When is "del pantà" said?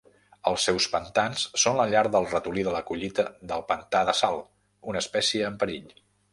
3.53-4.03